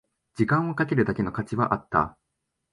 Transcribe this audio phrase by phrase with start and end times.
[0.33, 2.17] 時間をかけるだけの価値はあった